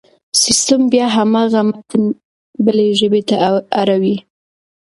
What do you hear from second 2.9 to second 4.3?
ژبې ته اړوي.